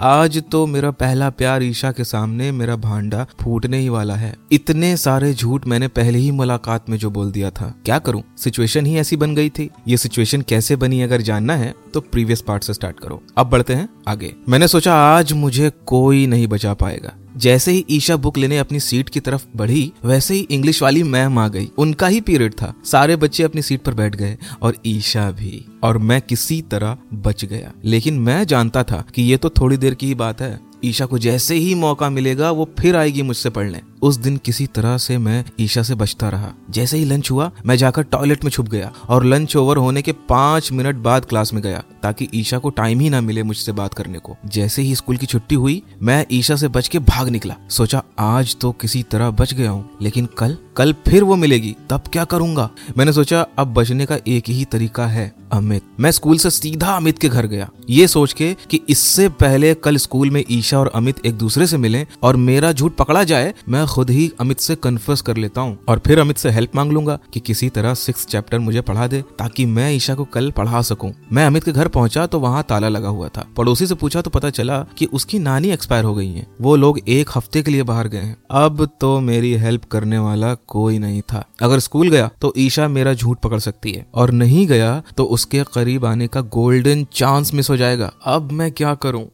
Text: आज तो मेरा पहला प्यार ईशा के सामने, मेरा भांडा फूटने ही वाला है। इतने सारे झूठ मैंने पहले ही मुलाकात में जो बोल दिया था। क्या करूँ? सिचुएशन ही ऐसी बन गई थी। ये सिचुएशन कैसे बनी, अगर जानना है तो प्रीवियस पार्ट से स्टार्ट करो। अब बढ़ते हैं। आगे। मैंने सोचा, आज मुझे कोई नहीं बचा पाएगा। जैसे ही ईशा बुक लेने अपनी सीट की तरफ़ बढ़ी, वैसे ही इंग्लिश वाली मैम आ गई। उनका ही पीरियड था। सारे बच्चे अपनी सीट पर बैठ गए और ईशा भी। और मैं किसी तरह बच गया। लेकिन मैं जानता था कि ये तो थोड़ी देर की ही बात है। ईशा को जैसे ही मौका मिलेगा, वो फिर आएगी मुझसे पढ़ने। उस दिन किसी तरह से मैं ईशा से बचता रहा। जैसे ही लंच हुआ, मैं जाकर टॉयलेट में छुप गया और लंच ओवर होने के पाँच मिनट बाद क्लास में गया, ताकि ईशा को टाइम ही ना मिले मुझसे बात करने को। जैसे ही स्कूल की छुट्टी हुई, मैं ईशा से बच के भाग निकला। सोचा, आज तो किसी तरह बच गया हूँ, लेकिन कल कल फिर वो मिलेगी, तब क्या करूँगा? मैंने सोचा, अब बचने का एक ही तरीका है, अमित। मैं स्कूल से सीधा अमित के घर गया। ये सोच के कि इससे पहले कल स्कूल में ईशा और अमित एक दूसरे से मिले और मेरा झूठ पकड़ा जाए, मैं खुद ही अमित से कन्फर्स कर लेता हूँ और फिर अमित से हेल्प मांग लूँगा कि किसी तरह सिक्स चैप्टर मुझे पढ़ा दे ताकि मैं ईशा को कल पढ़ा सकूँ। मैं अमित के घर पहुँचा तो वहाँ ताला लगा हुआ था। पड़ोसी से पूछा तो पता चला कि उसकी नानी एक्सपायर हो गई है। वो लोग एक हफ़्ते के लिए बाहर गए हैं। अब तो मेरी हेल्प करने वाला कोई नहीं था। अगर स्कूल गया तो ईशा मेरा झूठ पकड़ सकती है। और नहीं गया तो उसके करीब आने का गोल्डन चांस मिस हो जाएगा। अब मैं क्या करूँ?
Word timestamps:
आज 0.00 0.42
तो 0.52 0.66
मेरा 0.66 0.90
पहला 0.90 1.28
प्यार 1.30 1.62
ईशा 1.62 1.90
के 1.92 2.04
सामने, 2.04 2.50
मेरा 2.52 2.76
भांडा 2.76 3.26
फूटने 3.40 3.78
ही 3.78 3.88
वाला 3.88 4.14
है। 4.14 4.34
इतने 4.52 4.96
सारे 4.96 5.32
झूठ 5.34 5.66
मैंने 5.66 5.88
पहले 5.88 6.18
ही 6.18 6.30
मुलाकात 6.30 6.88
में 6.90 6.96
जो 6.98 7.10
बोल 7.10 7.30
दिया 7.32 7.50
था। 7.50 7.74
क्या 7.84 7.98
करूँ? 7.98 8.22
सिचुएशन 8.38 8.86
ही 8.86 8.96
ऐसी 8.96 9.16
बन 9.16 9.34
गई 9.34 9.50
थी। 9.50 9.70
ये 9.88 9.96
सिचुएशन 9.96 10.42
कैसे 10.42 10.76
बनी, 10.76 11.00
अगर 11.02 11.20
जानना 11.20 11.56
है 11.56 11.74
तो 11.94 12.00
प्रीवियस 12.00 12.40
पार्ट 12.40 12.64
से 12.64 12.74
स्टार्ट 12.74 13.00
करो। 13.00 13.22
अब 13.38 13.50
बढ़ते 13.50 13.74
हैं। 13.74 13.88
आगे। 14.08 14.34
मैंने 14.48 14.68
सोचा, 14.68 14.94
आज 14.94 15.32
मुझे 15.32 15.72
कोई 15.86 16.26
नहीं 16.26 16.46
बचा 16.46 16.74
पाएगा। 16.74 17.12
जैसे 17.36 17.72
ही 17.72 17.86
ईशा 17.90 18.16
बुक 18.16 18.38
लेने 18.38 18.58
अपनी 18.58 18.80
सीट 18.80 19.08
की 19.08 19.20
तरफ़ 19.20 19.44
बढ़ी, 19.56 19.92
वैसे 20.04 20.34
ही 20.34 20.40
इंग्लिश 20.40 20.82
वाली 20.82 21.02
मैम 21.02 21.38
आ 21.38 21.48
गई। 21.48 21.70
उनका 21.78 22.06
ही 22.06 22.20
पीरियड 22.20 22.52
था। 22.52 22.74
सारे 22.84 23.16
बच्चे 23.16 23.42
अपनी 23.42 23.62
सीट 23.62 23.80
पर 23.80 23.94
बैठ 23.94 24.16
गए 24.16 24.38
और 24.62 24.76
ईशा 24.86 25.30
भी। 25.30 25.78
और 25.82 25.98
मैं 25.98 26.20
किसी 26.20 26.62
तरह 26.62 26.98
बच 27.14 27.44
गया। 27.44 27.72
लेकिन 27.84 28.18
मैं 28.18 28.44
जानता 28.44 28.82
था 28.82 29.04
कि 29.14 29.22
ये 29.22 29.36
तो 29.36 29.50
थोड़ी 29.50 29.76
देर 29.76 29.94
की 29.94 30.06
ही 30.06 30.14
बात 30.14 30.40
है। 30.40 30.60
ईशा 30.84 31.06
को 31.06 31.18
जैसे 31.18 31.54
ही 31.54 31.74
मौका 31.74 32.10
मिलेगा, 32.10 32.50
वो 32.50 32.70
फिर 32.78 32.96
आएगी 32.96 33.22
मुझसे 33.22 33.50
पढ़ने। 33.50 33.80
उस 34.04 34.16
दिन 34.16 34.36
किसी 34.36 34.66
तरह 34.66 34.96
से 34.98 35.16
मैं 35.18 35.44
ईशा 35.60 35.82
से 35.82 35.94
बचता 35.94 36.28
रहा। 36.28 36.52
जैसे 36.70 36.96
ही 36.96 37.04
लंच 37.04 37.30
हुआ, 37.30 37.50
मैं 37.66 37.76
जाकर 37.76 38.02
टॉयलेट 38.04 38.44
में 38.44 38.50
छुप 38.50 38.68
गया 38.68 38.92
और 39.08 39.24
लंच 39.24 39.56
ओवर 39.56 39.76
होने 39.76 40.02
के 40.02 40.12
पाँच 40.28 40.70
मिनट 40.72 40.96
बाद 40.96 41.24
क्लास 41.24 41.52
में 41.52 41.62
गया, 41.62 41.82
ताकि 42.02 42.28
ईशा 42.34 42.58
को 42.58 42.70
टाइम 42.70 43.00
ही 43.00 43.10
ना 43.10 43.20
मिले 43.20 43.42
मुझसे 43.42 43.72
बात 43.72 43.94
करने 43.94 44.18
को। 44.18 44.36
जैसे 44.46 44.82
ही 44.82 44.94
स्कूल 44.94 45.16
की 45.16 45.26
छुट्टी 45.26 45.54
हुई, 45.54 45.82
मैं 46.02 46.24
ईशा 46.32 46.56
से 46.56 46.68
बच 46.68 46.88
के 46.88 46.98
भाग 46.98 47.28
निकला। 47.28 47.56
सोचा, 47.70 48.02
आज 48.18 48.56
तो 48.56 48.72
किसी 48.72 49.02
तरह 49.02 49.30
बच 49.30 49.54
गया 49.54 49.70
हूँ, 49.70 49.88
लेकिन 50.02 50.28
कल 50.38 50.56
कल 50.76 50.92
फिर 51.06 51.24
वो 51.24 51.34
मिलेगी, 51.36 51.74
तब 51.90 52.04
क्या 52.12 52.24
करूँगा? 52.24 52.68
मैंने 52.98 53.12
सोचा, 53.12 53.40
अब 53.58 53.72
बचने 53.74 54.06
का 54.06 54.16
एक 54.28 54.48
ही 54.48 54.64
तरीका 54.64 55.06
है, 55.06 55.32
अमित। 55.52 55.82
मैं 56.00 56.10
स्कूल 56.10 56.38
से 56.38 56.50
सीधा 56.50 56.94
अमित 56.96 57.18
के 57.18 57.28
घर 57.28 57.46
गया। 57.46 57.68
ये 57.90 58.06
सोच 58.08 58.32
के 58.32 58.52
कि 58.70 58.80
इससे 58.88 59.28
पहले 59.28 59.72
कल 59.74 59.96
स्कूल 59.96 60.30
में 60.30 60.42
ईशा 60.50 60.78
और 60.78 60.90
अमित 60.94 61.24
एक 61.26 61.34
दूसरे 61.34 61.66
से 61.66 61.76
मिले 61.76 62.06
और 62.22 62.36
मेरा 62.36 62.72
झूठ 62.72 62.94
पकड़ा 62.94 63.22
जाए, 63.24 63.54
मैं 63.68 63.84
खुद 63.94 64.10
ही 64.10 64.30
अमित 64.40 64.60
से 64.60 64.74
कन्फर्स 64.74 65.20
कर 65.20 65.36
लेता 65.36 65.60
हूँ 65.60 65.78
और 65.88 66.00
फिर 66.06 66.20
अमित 66.20 66.38
से 66.38 66.50
हेल्प 66.50 66.74
मांग 66.76 66.92
लूँगा 66.92 67.18
कि 67.34 67.40
किसी 67.40 67.68
तरह 67.68 67.94
सिक्स 67.94 68.26
चैप्टर 68.26 68.58
मुझे 68.58 68.80
पढ़ा 68.80 69.06
दे 69.06 69.22
ताकि 69.38 69.66
मैं 69.66 69.90
ईशा 69.92 70.14
को 70.14 70.24
कल 70.24 70.50
पढ़ा 70.50 70.80
सकूँ। 70.82 71.12
मैं 71.32 71.44
अमित 71.46 71.64
के 71.64 71.72
घर 71.72 71.88
पहुँचा 71.88 72.26
तो 72.26 72.40
वहाँ 72.40 72.62
ताला 72.68 72.88
लगा 72.88 73.08
हुआ 73.08 73.28
था। 73.28 73.46
पड़ोसी 73.56 73.86
से 73.86 73.94
पूछा 73.94 74.20
तो 74.22 74.30
पता 74.30 74.50
चला 74.50 74.78
कि 74.98 75.06
उसकी 75.12 75.38
नानी 75.38 75.70
एक्सपायर 75.70 76.04
हो 76.04 76.14
गई 76.14 76.30
है। 76.30 76.46
वो 76.60 76.74
लोग 76.76 76.98
एक 77.08 77.30
हफ़्ते 77.34 77.62
के 77.62 77.70
लिए 77.70 77.82
बाहर 77.82 78.08
गए 78.08 78.18
हैं। 78.18 78.36
अब 78.52 78.84
तो 79.00 79.18
मेरी 79.20 79.52
हेल्प 79.56 79.84
करने 79.84 80.18
वाला 80.18 80.54
कोई 80.68 80.98
नहीं 80.98 81.22
था। 81.22 81.44
अगर 81.62 81.78
स्कूल 81.78 82.08
गया 82.08 82.30
तो 82.40 82.52
ईशा 82.58 82.88
मेरा 82.88 83.14
झूठ 83.14 83.40
पकड़ 83.40 83.58
सकती 83.60 83.92
है। 83.92 84.06
और 84.14 84.30
नहीं 84.32 84.66
गया 84.66 85.02
तो 85.16 85.24
उसके 85.26 85.62
करीब 85.74 86.04
आने 86.06 86.26
का 86.26 86.40
गोल्डन 86.52 87.06
चांस 87.12 87.54
मिस 87.54 87.70
हो 87.70 87.76
जाएगा। 87.76 88.12
अब 88.26 88.52
मैं 88.52 88.70
क्या 88.72 88.94
करूँ? 88.96 89.24